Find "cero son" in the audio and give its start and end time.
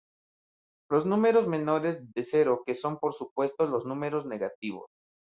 2.23-2.97